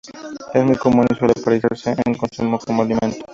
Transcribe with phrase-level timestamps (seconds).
[0.55, 3.23] Es muy común y suele apreciarse su consumo como alimento.